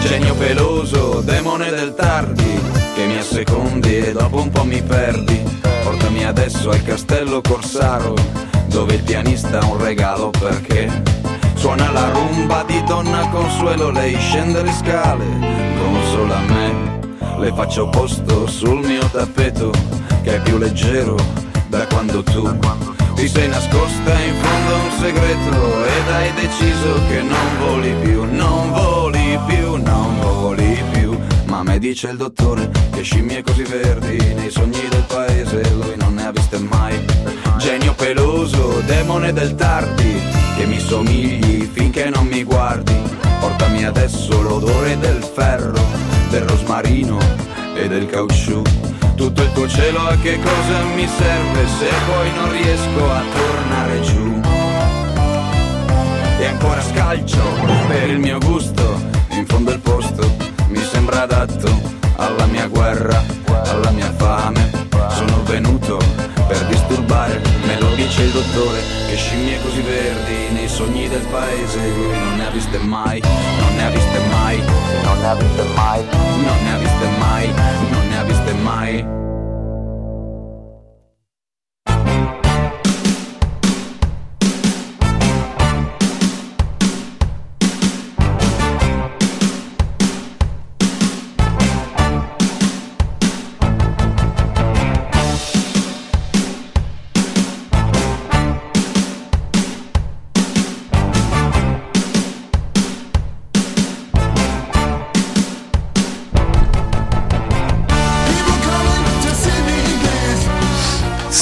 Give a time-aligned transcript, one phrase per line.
[0.00, 2.60] Genio peloso, demone del tardi,
[2.94, 5.42] che mi assecondi e dopo un po' mi perdi.
[5.82, 8.14] Portami adesso al castello Corsaro,
[8.66, 11.02] dove il pianista ha un regalo perché
[11.54, 15.24] suona la rumba di donna Consuelo, lei scende le scale,
[15.78, 17.00] consola me.
[17.38, 19.72] Le faccio posto sul mio tappeto,
[20.22, 21.16] che è più leggero
[21.68, 22.58] da quando tu
[23.14, 28.70] ti sei nascosta in fondo un segreto ed hai deciso che non voli più, non
[28.70, 28.97] voli
[29.46, 31.18] più, non voli più.
[31.46, 36.14] Ma me dice il dottore che scimmie così verdi nei sogni del paese lui non
[36.14, 37.04] ne ha viste mai.
[37.58, 40.20] Genio peloso, demone del tardi,
[40.56, 42.94] che mi somigli finché non mi guardi.
[43.40, 45.80] Portami adesso l'odore del ferro,
[46.30, 47.18] del rosmarino
[47.74, 48.62] e del caucciù.
[49.14, 54.00] Tutto il tuo cielo a che cosa mi serve se poi non riesco a tornare
[54.02, 54.40] giù?
[56.40, 57.42] E ancora scalcio
[57.88, 58.97] per il mio gusto,
[59.38, 60.28] in fondo il posto
[60.68, 61.70] mi sembra adatto
[62.16, 64.86] alla mia guerra, alla mia fame.
[65.10, 65.98] Sono venuto
[66.48, 71.78] per disturbare, me lo dice il dottore, che scimmie così verdi nei sogni del paese
[71.78, 74.58] lui non ne ha viste mai, non ne ha viste mai,
[75.02, 76.04] non ne ha viste mai,
[76.44, 77.52] non ne ha viste mai,
[77.90, 79.27] non ne ha viste mai.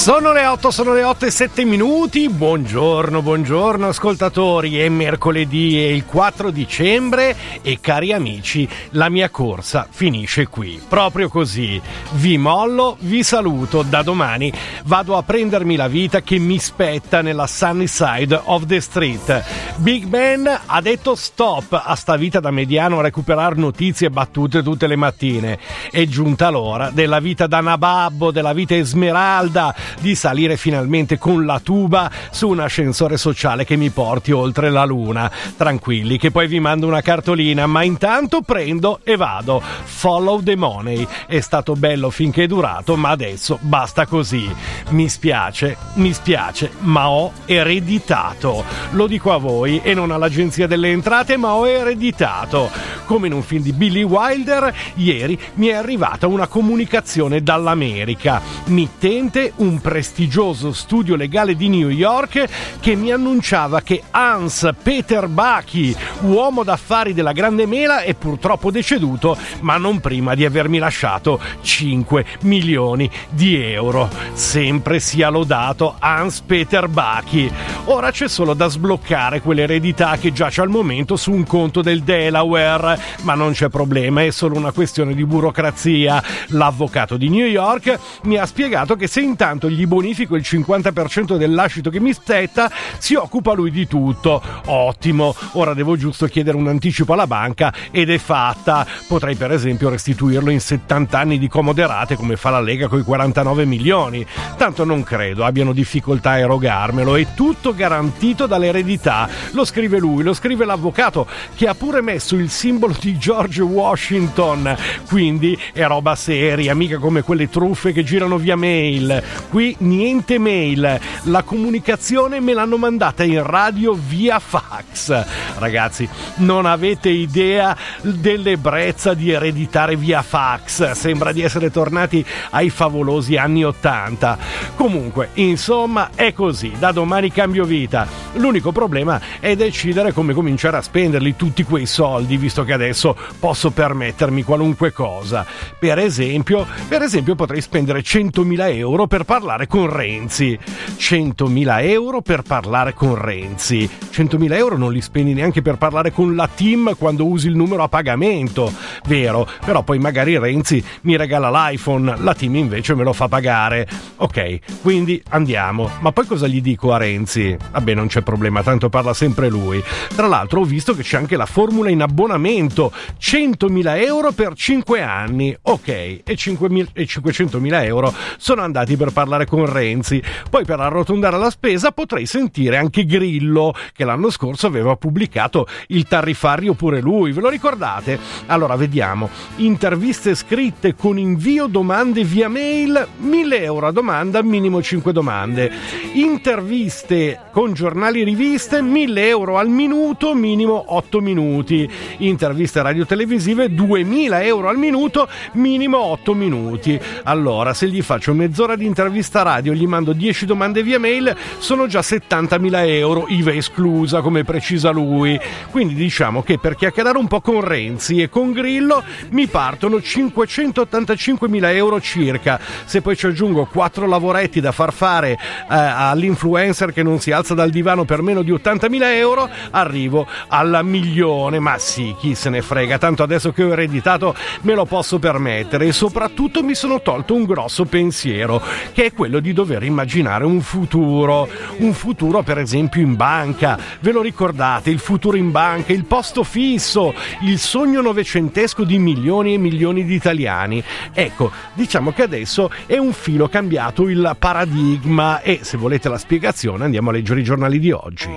[0.07, 2.29] Sono le 8, sono le 8 e 7 minuti.
[2.29, 4.77] Buongiorno, buongiorno ascoltatori.
[4.77, 10.81] È mercoledì, è il 4 dicembre e cari amici, la mia corsa finisce qui.
[10.87, 11.81] Proprio così.
[12.11, 13.81] Vi mollo, vi saluto.
[13.81, 14.49] Da domani
[14.85, 19.43] vado a prendermi la vita che mi spetta nella sunny side of the street.
[19.75, 24.87] Big Ben ha detto stop a sta vita da mediano a recuperare notizie battute tutte
[24.87, 25.59] le mattine.
[25.91, 31.59] È giunta l'ora della vita da nababbo, della vita esmeralda, di salire finalmente con la
[31.59, 35.31] tuba su un ascensore sociale che mi porti oltre la luna.
[35.55, 39.61] Tranquilli che poi vi mando una cartolina, ma intanto prendo e vado.
[39.83, 41.07] Follow the money.
[41.25, 44.49] È stato bello finché è durato, ma adesso basta così.
[44.89, 48.63] Mi spiace, mi spiace, ma ho ereditato.
[48.91, 52.69] Lo dico a voi e non all'agenzia delle entrate, ma ho ereditato.
[53.05, 59.53] Come in un film di Billy Wilder, ieri mi è arrivata una comunicazione dall'America, mittente
[59.57, 62.45] un prestigioso studio legale di New York
[62.81, 69.37] che mi annunciava che Hans Peter Bachi, uomo d'affari della Grande Mela, è purtroppo deceduto,
[69.61, 74.09] ma non prima di avermi lasciato 5 milioni di euro.
[74.33, 77.49] Sempre sia lodato Hans Peter Bachi.
[77.85, 82.99] Ora c'è solo da sbloccare quell'eredità che giace al momento su un conto del Delaware,
[83.21, 86.21] ma non c'è problema, è solo una questione di burocrazia.
[86.47, 91.53] L'avvocato di New York mi ha spiegato che se intanto gli bonifico il 50% del
[91.53, 94.41] lascito che mi spetta, si occupa lui di tutto.
[94.65, 98.85] Ottimo, ora devo giusto chiedere un anticipo alla banca ed è fatta.
[99.07, 103.03] Potrei per esempio restituirlo in 70 anni di comoderate come fa la Lega con i
[103.03, 104.25] 49 milioni.
[104.57, 109.29] Tanto non credo abbiano difficoltà a erogarmelo, è tutto garantito dall'eredità.
[109.51, 114.75] Lo scrive lui, lo scrive l'avvocato che ha pure messo il simbolo di George Washington.
[115.07, 119.23] Quindi è roba seria, mica come quelle truffe che girano via mail.
[119.49, 125.25] Qui niente mail, la comunicazione me l'hanno mandata in radio via fax.
[125.57, 133.35] Ragazzi, non avete idea dell'ebbrezza di ereditare via fax, sembra di essere tornati ai favolosi
[133.35, 134.37] anni 80.
[134.75, 138.07] Comunque, insomma, è così, da domani cambio vita.
[138.33, 143.71] L'unico problema è decidere come cominciare a spenderli tutti quei soldi, visto che adesso posso
[143.71, 145.45] permettermi qualunque cosa.
[145.79, 150.59] Per esempio, per esempio potrei spendere 100.000 euro per parlare parlare con Renzi.
[150.97, 153.89] 100.000 euro per parlare con Renzi.
[154.11, 157.83] 100.000 euro non li spendi neanche per parlare con la team quando usi il numero
[157.83, 158.69] a pagamento,
[159.05, 159.47] vero?
[159.63, 163.87] Però poi magari Renzi mi regala l'iPhone, la team invece me lo fa pagare.
[164.17, 165.91] Ok, quindi andiamo.
[166.01, 167.55] Ma poi cosa gli dico a Renzi?
[167.71, 169.81] Vabbè, non c'è problema, tanto parla sempre lui.
[170.13, 175.01] Tra l'altro ho visto che c'è anche la formula in abbonamento, 100.000 euro per 5
[175.01, 175.55] anni.
[175.61, 180.21] Ok, e, 500.000 euro sono andati per parlare con Renzi.
[180.49, 186.05] Poi per arrotondare la spesa potrei sentire anche Grillo, che l'anno scorso aveva pubblicato il
[186.05, 187.31] tariffario pure lui.
[187.31, 188.19] Ve lo ricordate?
[188.47, 189.29] Allora vediamo.
[189.57, 195.71] Interviste scritte con invio domande via mail, 1000 euro a domanda, minimo 5 domande.
[196.13, 201.89] Interviste con giornali e riviste, 1000 euro al minuto, minimo 8 minuti.
[202.17, 206.99] Interviste radio-televisive, 2000 euro al minuto, minimo 8 minuti.
[207.23, 208.85] Allora, se gli faccio mezz'ora di
[209.27, 214.43] intervista radio, gli mando 10 domande via mail, sono già 70.000 euro, IVA esclusa, come
[214.43, 215.39] precisa lui.
[215.69, 221.75] Quindi diciamo che per chiacchierare un po' con Renzi e con Grillo mi partono 585.000
[221.75, 222.59] euro circa.
[222.85, 225.37] Se poi ci aggiungo 4 lavoretti da far fare eh,
[225.67, 231.59] all'influencer che non si alza dal divano per meno di 80.000 euro, arrivo al milione.
[231.59, 235.87] Ma sì, chi se ne frega, tanto adesso che ho ereditato me lo posso permettere
[235.87, 238.61] e soprattutto mi sono tolto un grosso pensiero,
[238.93, 243.79] che è quello di dover immaginare un futuro, un futuro per esempio in banca.
[243.99, 249.55] Ve lo ricordate, il futuro in banca, il posto fisso, il sogno novecentesco di milioni
[249.55, 250.83] e milioni di italiani.
[251.11, 256.83] Ecco, diciamo che adesso è un filo cambiato il paradigma e se volete la spiegazione
[256.83, 258.29] andiamo a leggere i giornali di oggi.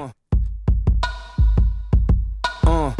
[2.65, 3.00] Oh.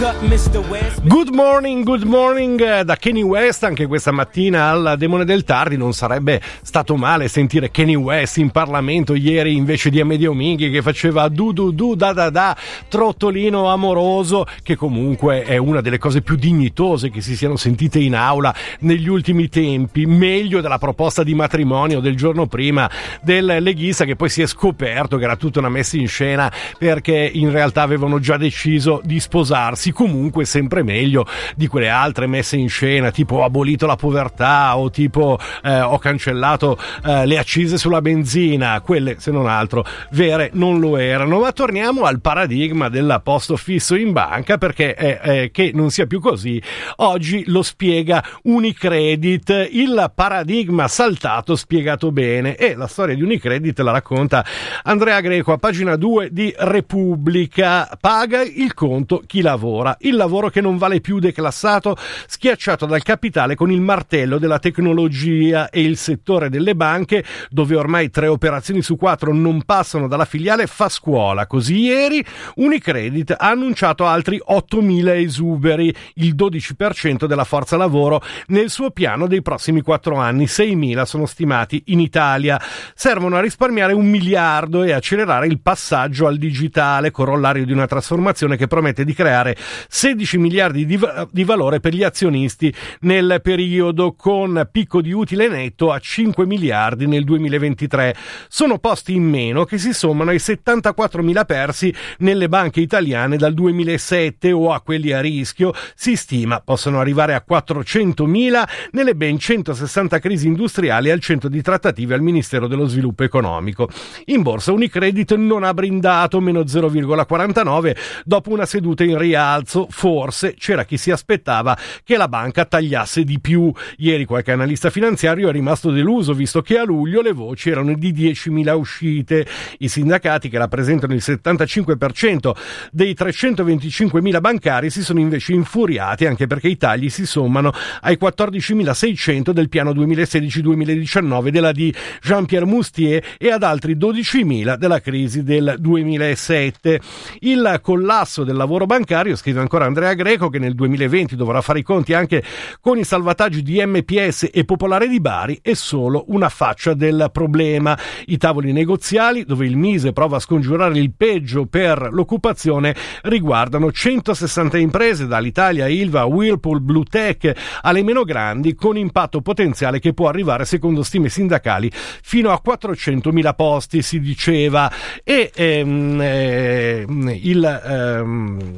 [0.00, 5.76] Good morning, good morning eh, da Kenny West anche questa mattina al Demone del Tardi.
[5.76, 10.80] Non sarebbe stato male sentire Kenny West in Parlamento ieri invece di Amedio Minghi che
[10.80, 12.56] faceva du du du da da da
[12.88, 18.14] trottolino amoroso che comunque è una delle cose più dignitose che si siano sentite in
[18.14, 20.06] aula negli ultimi tempi.
[20.06, 25.18] Meglio della proposta di matrimonio del giorno prima del leghista che poi si è scoperto
[25.18, 29.88] che era tutta una messa in scena perché in realtà avevano già deciso di sposare
[29.90, 31.26] farsi comunque sempre meglio
[31.56, 35.98] di quelle altre messe in scena, tipo ho abolito la povertà o tipo eh, ho
[35.98, 41.40] cancellato eh, le accise sulla benzina, quelle se non altro vere non lo erano.
[41.40, 46.20] Ma torniamo al paradigma del posto fisso in banca perché eh, che non sia più
[46.20, 46.62] così,
[46.96, 53.92] oggi lo spiega Unicredit, il paradigma saltato spiegato bene e la storia di Unicredit la
[53.92, 54.44] racconta
[54.84, 60.50] Andrea Greco a pagina 2 di Repubblica, paga il conto chi lavora lavora, il lavoro
[60.50, 61.96] che non vale più declassato,
[62.26, 68.10] schiacciato dal capitale con il martello della tecnologia e il settore delle banche, dove ormai
[68.10, 71.46] tre operazioni su quattro non passano dalla filiale, fa scuola.
[71.46, 72.24] Così ieri
[72.56, 79.42] Unicredit ha annunciato altri 8.000 esuberi, il 12% della forza lavoro, nel suo piano dei
[79.42, 80.44] prossimi quattro anni.
[80.44, 82.60] 6.000 sono stimati in Italia.
[82.94, 88.56] Servono a risparmiare un miliardo e accelerare il passaggio al digitale, corollario di una trasformazione
[88.56, 89.56] che promette di creare
[89.88, 90.98] 16 miliardi di,
[91.30, 97.06] di valore per gli azionisti nel periodo con picco di utile netto a 5 miliardi
[97.06, 98.14] nel 2023.
[98.48, 103.54] Sono posti in meno che si sommano ai 74 mila persi nelle banche italiane dal
[103.54, 109.38] 2007 o a quelli a rischio, si stima possono arrivare a 400 mila nelle ben
[109.38, 113.88] 160 crisi industriali al centro di trattative al Ministero dello Sviluppo Economico.
[114.26, 120.54] In borsa Unicredit non ha brindato meno 0,49 dopo una seduta in rialzo rialzo, forse
[120.58, 123.72] c'era chi si aspettava che la banca tagliasse di più.
[123.98, 128.12] Ieri qualche analista finanziario è rimasto deluso visto che a luglio le voci erano di
[128.12, 129.46] 10.000 uscite.
[129.78, 132.52] I sindacati che rappresentano il 75%
[132.90, 139.50] dei 325.000 bancari si sono invece infuriati anche perché i tagli si sommano ai 14.600
[139.50, 147.00] del piano 2016-2019 della di Jean-Pierre Moustier e ad altri 12.000 della crisi del 2007.
[147.40, 151.80] Il collasso del lavoro bancario bancario, scrive ancora Andrea Greco che nel 2020 dovrà fare
[151.80, 152.42] i conti anche
[152.80, 157.98] con i salvataggi di MPS e Popolare di Bari è solo una faccia del problema.
[158.26, 164.78] I tavoli negoziali dove il Mise prova a scongiurare il peggio per l'occupazione riguardano 160
[164.78, 167.52] imprese dall'Italia Ilva, Whirlpool, Blue Tech
[167.82, 173.54] alle meno grandi con impatto potenziale che può arrivare secondo stime sindacali fino a 400.000
[173.56, 174.90] posti si diceva
[175.24, 177.06] e ehm, eh,
[177.42, 178.76] il ehm,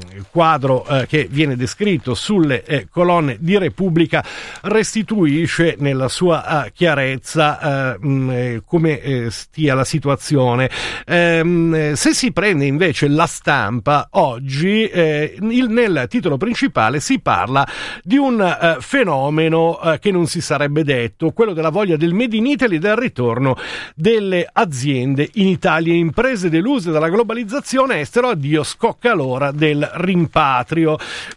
[0.53, 4.23] quadro eh, che viene descritto sulle eh, colonne di Repubblica
[4.63, 10.69] restituisce nella sua uh, chiarezza mh, come eh, stia la situazione.
[11.07, 17.67] Ehm, se si prende invece la stampa oggi eh, il, nel titolo principale si parla
[18.03, 18.41] di un
[18.81, 22.97] fenomeno che non si sarebbe detto, quello della voglia del Made in Italy e del
[22.97, 23.57] ritorno
[23.95, 30.42] delle aziende in Italia, imprese deluse dalla globalizzazione estero, addio scocca l'ora del rimpatrio.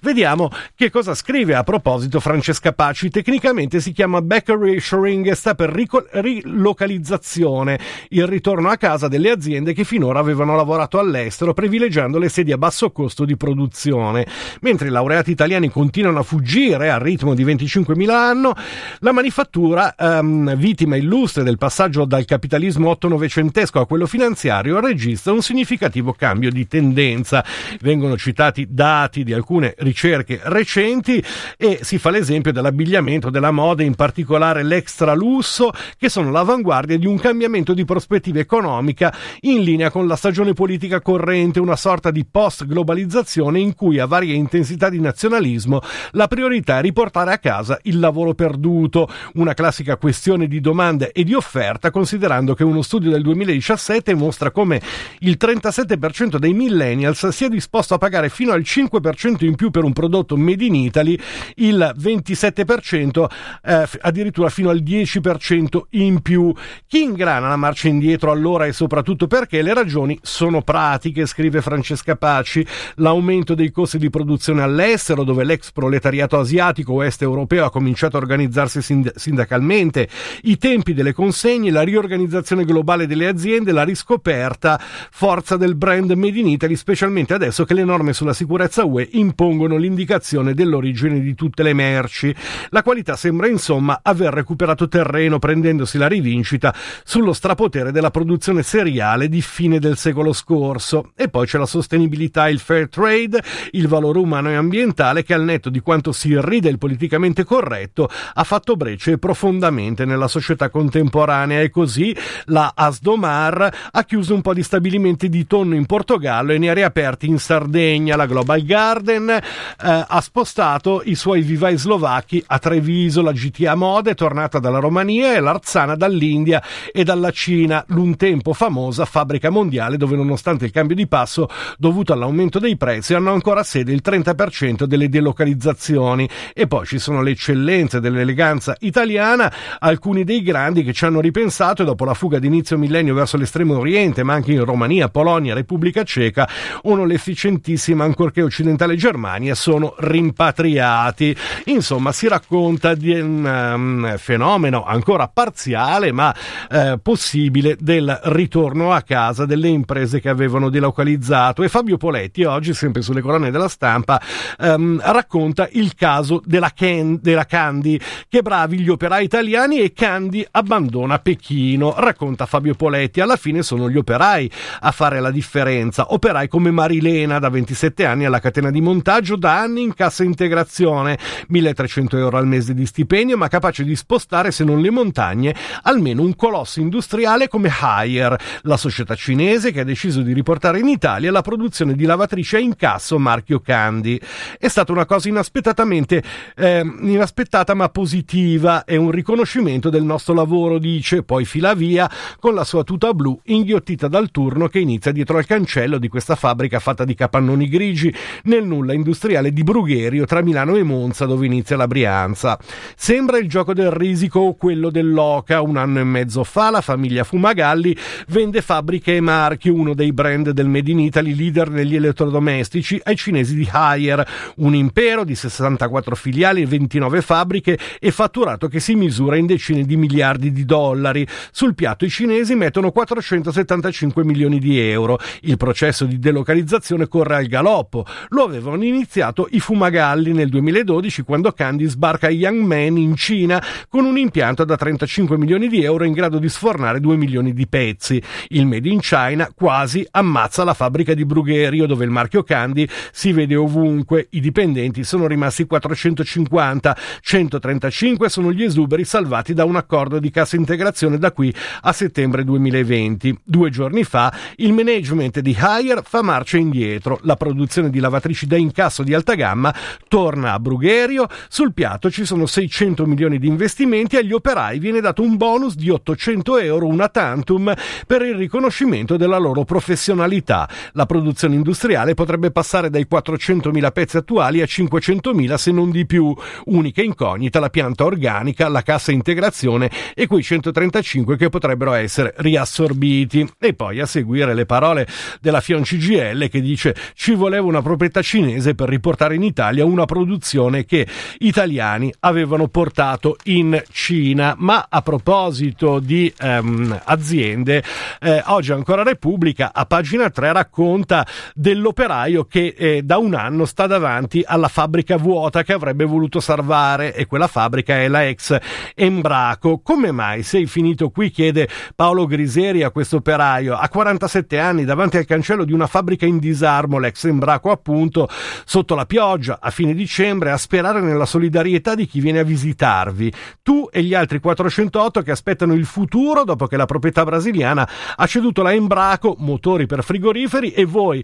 [0.02, 3.10] Vediamo che cosa scrive a proposito Francesca Paci.
[3.10, 9.30] Tecnicamente si chiama back reshoring e sta per rico- rilocalizzazione, il ritorno a casa delle
[9.30, 14.26] aziende che finora avevano lavorato all'estero privilegiando le sedi a basso costo di produzione.
[14.62, 18.54] Mentre i laureati italiani continuano a fuggire al ritmo di 25.000 anno,
[19.00, 25.42] la manifattura, um, vittima illustre del passaggio dal capitalismo otto-novecentesco a quello finanziario, registra un
[25.42, 27.44] significativo cambio di tendenza.
[27.82, 31.22] Vengono citati dati di alcune ricerche recenti
[31.58, 37.06] e si fa l'esempio dell'abbigliamento, della moda, in particolare l'extra lusso, che sono l'avanguardia di
[37.06, 42.25] un cambiamento di prospettiva economica in linea con la stagione politica corrente, una sorta di
[42.25, 48.00] post-globalizzazione in cui a varia intensità di nazionalismo la priorità è riportare a casa il
[48.00, 53.24] lavoro perduto, una classica questione di domanda e di offerta, considerando che uno studio del
[53.24, 54.82] 2017 mostra come
[55.20, 59.94] il 37% dei millennials sia disposto a pagare fino al 5% in più per un
[59.94, 61.18] prodotto made in Italy,
[61.56, 63.25] il 27%
[63.63, 66.54] eh, addirittura fino al 10% in più.
[66.88, 69.62] Chi ingrana la marcia indietro allora e soprattutto perché?
[69.62, 72.65] Le ragioni sono pratiche, scrive Francesca Paci,
[72.96, 78.18] l'aumento dei costi di produzione all'estero dove l'ex proletariato asiatico o est europeo ha cominciato
[78.18, 80.08] a organizzarsi sind- sindacalmente,
[80.44, 86.39] i tempi delle consegne, la riorganizzazione globale delle aziende, la riscoperta forza del brand Made
[86.39, 91.63] in Italy, specialmente adesso che le norme sulla sicurezza UE impongono l'indicazione dell'origine di tutte
[91.63, 92.36] le merci.
[92.70, 99.29] La qualità sembra insomma aver recuperato terreno prendendosi la rivincita sullo strapotere della produzione seriale
[99.29, 101.12] di fine del secolo scorso.
[101.15, 103.41] E poi c'è la sostenibilità, il fair trade,
[103.72, 108.10] il valore umano e ambientale che al netto di quanto si ride il politicamente corretto
[108.34, 112.15] ha fatto brecce profondamente nella società contemporanea e così
[112.46, 116.74] la Asdomar ha chiuso un po' di stabilimenti di tonno in Portogallo e ne ha
[116.74, 118.15] riaperti in Sardegna.
[118.15, 119.41] La Global Garden eh,
[119.77, 125.34] ha spostato i suoi vivai slovacchi a Treviso, la GTA Mode è tornata dalla Romania
[125.34, 130.95] e l'Arzana dall'India e dalla Cina, l'un tempo famosa fabbrica mondiale dove nonostante il cambio
[130.95, 136.27] di passo dovuto all'aumento dei prezzi hanno ancora sede il 30% delle delocalizzazioni.
[136.53, 141.84] E poi ci sono le eccellenze dell'eleganza italiana, alcuni dei grandi che ci hanno ripensato
[141.84, 146.03] e dopo la fuga d'inizio millennio verso l'estremo oriente, ma anche in Romania, Polonia, Repubblica
[146.03, 146.48] Ceca,
[146.84, 148.55] uno l'efficientissima ancorché occidentale
[148.96, 151.36] Germania sono rimpatriati.
[151.66, 156.34] Insomma, si racconta di un um, fenomeno ancora parziale, ma
[156.70, 161.64] eh, possibile del ritorno a casa delle imprese che avevano delocalizzato.
[161.64, 164.22] E Fabio Poletti oggi sempre sulle colonne della stampa
[164.60, 170.46] um, racconta il caso della, Ken, della Candy che bravi gli operai italiani e Candy
[170.52, 173.22] abbandona Pechino racconta Fabio Poletti.
[173.22, 174.50] Alla fine sono gli operai
[174.82, 176.14] a fare la differenza.
[176.14, 181.18] Operai come Marilena da 27 anni alla catena di montaggio da anni in cassa integrazione.
[181.48, 186.22] 1300 euro al mese di stipendio ma capace di spostare se non le montagne almeno
[186.22, 188.38] un colosso industriale come Haier.
[188.62, 192.60] La società cinese che ha deciso di riportare in Italia la produzione di lavatrici a
[192.60, 194.20] incasso marchio Candy.
[194.60, 196.22] È stata una cosa inaspettatamente
[196.56, 202.08] eh, inaspettata ma positiva, è un riconoscimento del nostro lavoro, dice, poi fila via
[202.40, 206.36] con la sua tuta blu inghiottita dal turno che inizia dietro al cancello di questa
[206.36, 211.46] fabbrica fatta di capannoni grigi nel nulla industriale di Brugherio tra Milano e Monza dove
[211.46, 212.58] inizia la Brianza.
[212.96, 215.62] Sembra il gioco del risico o quello dell'oca.
[215.62, 217.96] Un anno e mezzo fa la famiglia Fumagalli
[218.27, 223.15] vende fabbriche e marchi, uno dei brand del Made in Italy leader negli elettrodomestici, ai
[223.15, 224.25] cinesi di Haier,
[224.58, 229.84] un impero di 64 filiali e 29 fabbriche e fatturato che si misura in decine
[229.84, 231.27] di miliardi di dollari.
[231.51, 235.17] Sul piatto i cinesi mettono 475 milioni di euro.
[235.41, 238.05] Il processo di delocalizzazione corre al galoppo.
[238.29, 244.17] Lo avevano iniziato i fumagalli nel 2012 quando Candy sbarca Yangmen in Cina con un
[244.17, 248.22] impianto da 35 milioni di euro in grado di sfornare 2 milioni di pezzi.
[248.50, 253.31] Il Made in China quasi ammazza la fabbrica di Brugherio dove il marchio Candy si
[253.31, 254.27] vede ovunque.
[254.31, 260.55] I dipendenti sono rimasti 450, 135 sono gli esuberi salvati da un accordo di cassa
[260.55, 263.39] integrazione da qui a settembre 2020.
[263.43, 267.19] Due giorni fa il management di Hire fa marcia indietro.
[267.24, 269.74] La produzione di lavatrici da incasso di alta gamma
[270.08, 271.28] torna a Brugherio.
[271.50, 275.76] Sul piatto ci sono 600 milioni di investimenti e agli operai viene dato un bonus
[275.76, 277.74] di 800 euro una tantum
[278.06, 280.70] per il riconoscimento della loro professionalità.
[280.94, 286.34] La produzione industriale potrebbe passare dai 400.000 pezzi attuali a 500.000 se non di più.
[286.66, 293.48] Unica incognita la pianta organica, la cassa integrazione e quei 135 che potrebbero essere riassorbiti.
[293.60, 295.08] E poi a seguire le parole
[295.42, 300.04] della Fion CGL che dice ci voleva una proprietà cinese per riportare in Italia una
[300.04, 304.54] produzione che italiani avevano portato in Cina.
[304.58, 307.82] Ma a proposito di ehm, aziende,
[308.20, 313.88] eh, oggi ancora Repubblica a pagina 3 racconta dell'operaio che eh, da un anno sta
[313.88, 318.58] davanti alla fabbrica vuota che avrebbe voluto salvare e quella fabbrica è la ex
[318.94, 319.80] Embraco.
[319.80, 321.32] Come mai sei finito qui?
[321.32, 323.75] chiede Paolo Griseri a questo operaio.
[323.75, 328.27] A 47 anni davanti al cancello di una fabbrica in disarmo, l'ex Embraco appunto,
[328.65, 333.32] sotto la pioggia a fine dicembre a sperare nella solidarietà di chi viene a visitarvi.
[333.62, 338.25] Tu e gli altri 408 che aspettano il futuro dopo che la proprietà brasiliana ha
[338.25, 341.24] ceduto la Embraco, motori per frigoriferi e voi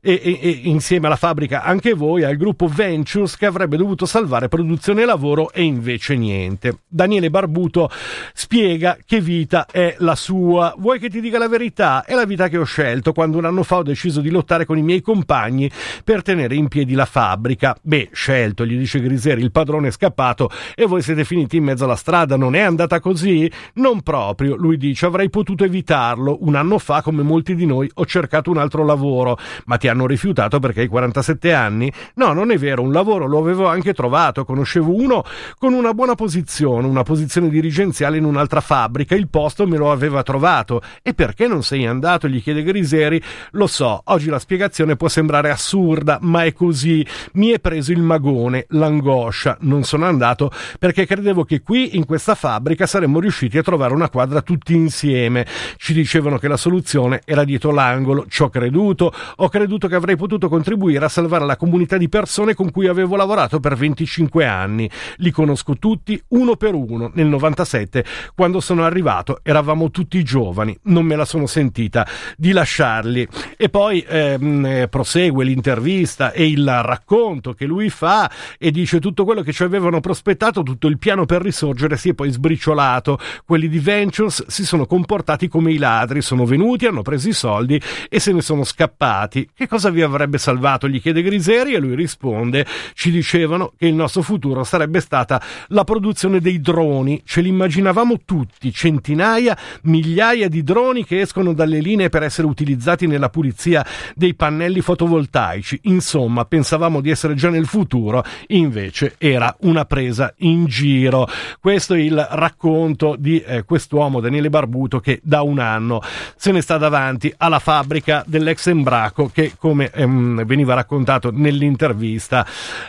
[0.00, 4.48] e, e, e, insieme alla fabbrica anche voi al gruppo Ventures che avrebbe dovuto salvare
[4.48, 6.78] produzione e lavoro e invece niente.
[6.88, 7.90] Daniele Barbuto
[8.32, 10.74] spiega che vita è la sua.
[10.78, 12.04] Vuoi che ti dica la verità?
[12.04, 14.78] È la vita che ho scelto quando un anno fa ho deciso di lottare con
[14.78, 15.70] i miei compagni
[16.04, 17.76] per tenere in piedi la fabbrica.
[17.82, 21.84] Beh, scelto, gli dice Griseri, il padrone è scappato e voi siete finiti in mezzo
[21.84, 23.50] alla strada, non è andata così?
[23.74, 26.38] Non proprio, lui dice, avrei potuto evitarlo.
[26.42, 30.06] Un anno fa, come molti di noi, ho cercato un altro lavoro, ma ti hanno
[30.06, 31.92] rifiutato perché hai 47 anni?
[32.14, 35.24] No, non è vero, un lavoro lo avevo anche trovato, conoscevo uno
[35.58, 40.22] con una buona posizione, una posizione dirigenziale in un'altra fabbrica, il posto me lo aveva
[40.22, 40.82] trovato.
[41.02, 42.26] E perché non sei andato?
[42.28, 43.20] gli chiede Griseri.
[43.52, 45.87] Lo so, oggi la spiegazione può sembrare assurda,
[46.20, 47.06] ma è così.
[47.34, 49.56] Mi è preso il magone, l'angoscia.
[49.60, 54.08] Non sono andato perché credevo che qui, in questa fabbrica, saremmo riusciti a trovare una
[54.08, 55.46] quadra tutti insieme.
[55.76, 60.16] Ci dicevano che la soluzione era dietro l'angolo, ci ho creduto, ho creduto che avrei
[60.16, 64.90] potuto contribuire a salvare la comunità di persone con cui avevo lavorato per 25 anni.
[65.16, 67.10] Li conosco tutti uno per uno.
[67.14, 73.26] Nel 97, quando sono arrivato, eravamo tutti giovani, non me la sono sentita di lasciarli.
[73.56, 75.44] E poi ehm, eh, prosegue
[75.78, 80.62] l'intervista e il racconto che lui fa e dice tutto quello che ci avevano prospettato,
[80.62, 83.18] tutto il piano per risorgere si è poi sbriciolato.
[83.44, 87.80] Quelli di Ventures si sono comportati come i ladri, sono venuti, hanno preso i soldi
[88.08, 89.50] e se ne sono scappati.
[89.54, 90.88] Che cosa vi avrebbe salvato?
[90.88, 95.84] Gli chiede Griseri e lui risponde: Ci dicevano che il nostro futuro sarebbe stata la
[95.84, 97.22] produzione dei droni.
[97.24, 103.06] Ce li immaginavamo tutti, centinaia, migliaia di droni che escono dalle linee per essere utilizzati
[103.06, 105.57] nella pulizia dei pannelli fotovoltaici.
[105.82, 111.28] Insomma, pensavamo di essere già nel futuro, invece era una presa in giro.
[111.60, 116.00] Questo è il racconto di eh, quest'uomo, Daniele Barbuto, che da un anno
[116.36, 122.46] se ne sta davanti alla fabbrica dell'ex Embraco che, come ehm, veniva raccontato nell'intervista,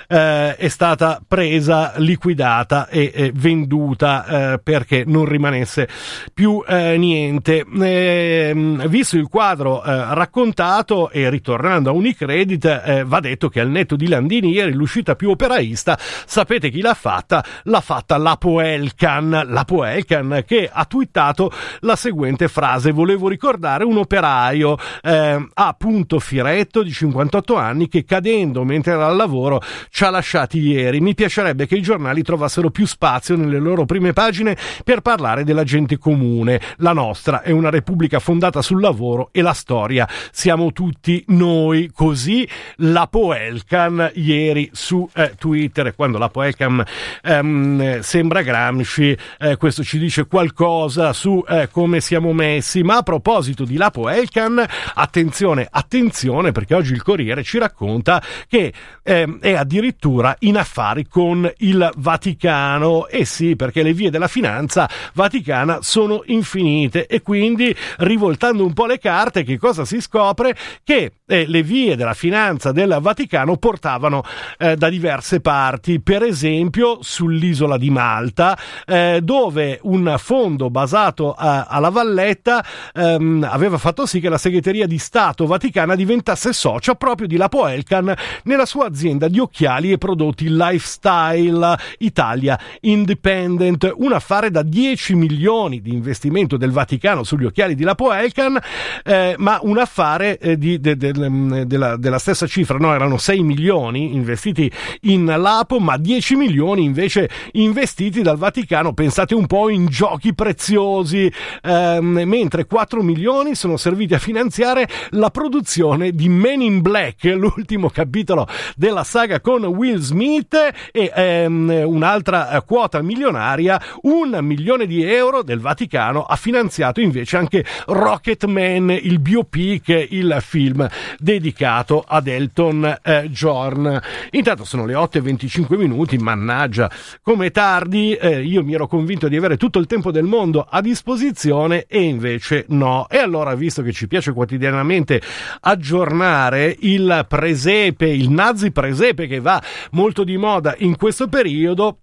[0.07, 5.87] eh, è stata presa, liquidata e eh, venduta perché non rimanesse
[6.33, 7.65] più eh, niente.
[7.81, 13.69] Ehm, visto il quadro eh, raccontato e ritornando a Unicredit, eh, va detto che al
[13.69, 17.43] netto di Landini ieri l'uscita più operaista, sapete chi l'ha fatta?
[17.63, 23.97] L'ha fatta la Poelcan, la Poelcan che ha twittato la seguente frase: Volevo ricordare un
[23.97, 30.09] operaio a punto Firetto di 58 anni che cadendo mentre era al lavoro ci ha
[30.09, 30.99] lasciati ieri.
[30.99, 35.63] Mi piacerebbe che i giornali trovassero più spazio nelle loro prime pagine per parlare della
[35.63, 36.59] gente comune.
[36.77, 41.91] La nostra è una repubblica fondata sul lavoro e la storia siamo tutti noi.
[41.93, 46.83] Così la Poelcan ieri su eh, Twitter, quando la Poelcan
[47.23, 52.83] ehm, sembra Gramsci, eh, questo ci dice qualcosa su eh, come siamo messi.
[52.83, 58.73] Ma a proposito di la Poelcan, attenzione, attenzione perché oggi il Corriere ci racconta che
[59.03, 63.07] eh, è addirittura in affari con il Vaticano.
[63.07, 68.73] E eh sì, perché le vie della finanza vaticana sono infinite e quindi rivoltando un
[68.73, 70.55] po' le carte, che cosa si scopre?
[70.83, 74.23] Che eh, le vie della finanza vicinanza del Vaticano portavano
[74.57, 81.65] eh, da diverse parti, per esempio sull'isola di Malta, eh, dove un fondo basato a,
[81.65, 87.27] alla Valletta ehm, aveva fatto sì che la segreteria di Stato vaticana diventasse socia proprio
[87.27, 94.49] di Lapo Elkan nella sua azienda di occhiali e prodotti lifestyle Italia Independent, un affare
[94.49, 98.57] da 10 milioni di investimento del Vaticano sugli occhiali di Lapo Elkan,
[99.03, 102.93] eh, ma un affare eh, di, de, de, de, della, della, stessa cifra, no?
[102.93, 109.47] erano 6 milioni investiti in Lapo, ma 10 milioni invece investiti dal Vaticano, pensate un
[109.47, 116.29] po' in giochi preziosi, ehm, mentre 4 milioni sono serviti a finanziare la produzione di
[116.29, 120.55] Men in Black, l'ultimo capitolo della saga con Will Smith
[120.91, 127.65] e ehm, un'altra quota milionaria, un milione di euro del Vaticano ha finanziato invece anche
[127.87, 130.87] Rocketman, il biopic, il film
[131.17, 133.99] dedicato ad Elton eh, John.
[134.31, 136.89] Intanto sono le 8 e 25 minuti, mannaggia,
[137.21, 140.81] come tardi, eh, io mi ero convinto di avere tutto il tempo del mondo a
[140.81, 143.07] disposizione e invece no.
[143.09, 145.21] E allora, visto che ci piace quotidianamente
[145.61, 151.97] aggiornare il presepe, il nazi presepe che va molto di moda in questo periodo,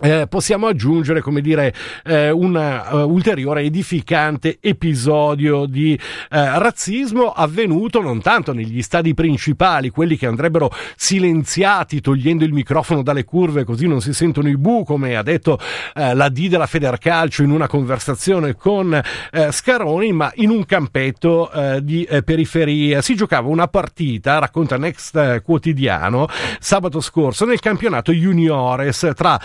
[0.00, 8.00] eh, possiamo aggiungere, come dire, eh, un uh, ulteriore edificante episodio di uh, razzismo avvenuto
[8.00, 13.86] non tanto negli stadi principali, quelli che andrebbero silenziati togliendo il microfono dalle curve così
[13.86, 15.58] non si sentono i bu, come ha detto
[15.94, 19.00] uh, la D della Federcalcio in una conversazione con
[19.50, 23.02] Scaroni, ma in un campetto di periferia.
[23.02, 26.26] Si giocava una partita, racconta Next Quotidiano,
[26.58, 29.38] sabato scorso nel campionato juniores tra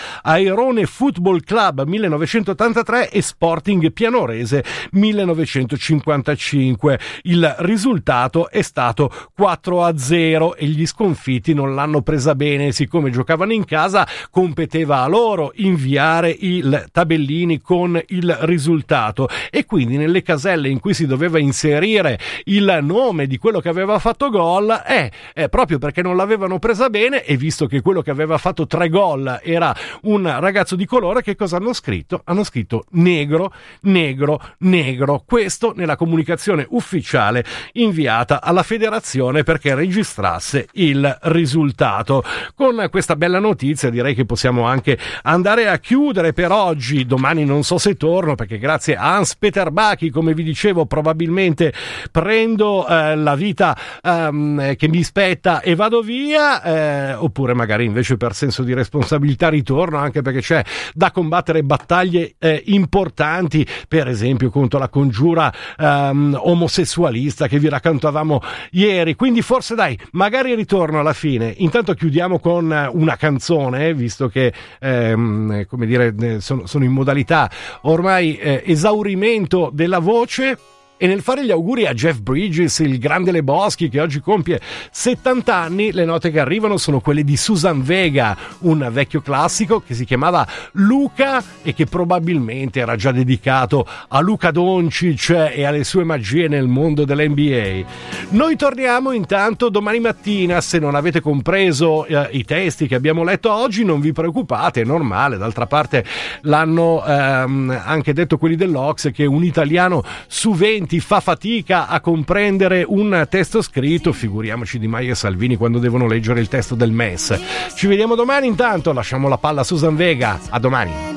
[0.45, 6.99] Airone Football Club 1983 e Sporting Pianorese 1955.
[7.23, 13.09] Il risultato è stato 4 a 0 e gli sconfitti non l'hanno presa bene, siccome
[13.09, 20.21] giocavano in casa competeva a loro inviare i tabellini con il risultato e quindi nelle
[20.21, 25.11] caselle in cui si doveva inserire il nome di quello che aveva fatto gol, eh,
[25.33, 28.89] eh proprio perché non l'avevano presa bene e visto che quello che aveva fatto tre
[28.89, 32.21] gol era un ragazzo di colore che cosa hanno scritto?
[32.25, 35.23] Hanno scritto negro, negro, negro.
[35.25, 42.23] Questo nella comunicazione ufficiale inviata alla federazione perché registrasse il risultato.
[42.55, 47.05] Con questa bella notizia direi che possiamo anche andare a chiudere per oggi.
[47.05, 51.73] Domani non so se torno perché grazie a Hans Peter Bachi, come vi dicevo, probabilmente
[52.11, 58.17] prendo eh, la vita ehm, che mi spetta e vado via, eh, oppure magari invece
[58.17, 64.49] per senso di responsabilità ritorno anche perché c'è da combattere battaglie eh, importanti, per esempio
[64.49, 69.15] contro la congiura ehm, omosessualista che vi raccontavamo ieri.
[69.15, 71.53] Quindi forse dai, magari ritorno alla fine.
[71.57, 77.49] Intanto chiudiamo con una canzone, visto che ehm, come dire, sono, sono in modalità
[77.81, 80.57] ormai eh, esaurimento della voce.
[81.05, 85.55] E nel fare gli auguri a Jeff Bridges, il grande Leboschi che oggi compie 70
[85.55, 90.03] anni, le note che arrivano sono quelle di Susan Vega, un vecchio classico che si
[90.03, 96.47] chiamava Luca e che probabilmente era già dedicato a Luca Doncic e alle sue magie
[96.47, 97.87] nel mondo dell'NBA.
[98.29, 103.51] Noi torniamo intanto domani mattina, se non avete compreso eh, i testi che abbiamo letto
[103.51, 106.03] oggi non vi preoccupate, è normale, d'altra parte
[106.41, 111.99] l'hanno ehm, anche detto quelli dell'Ox che un italiano su 20 studenti fa fatica a
[111.99, 116.91] comprendere un testo scritto, figuriamoci di Maia e Salvini quando devono leggere il testo del
[116.91, 117.39] MES.
[117.75, 120.39] Ci vediamo domani intanto, lasciamo la palla a Susan Vega.
[120.49, 121.14] A domani.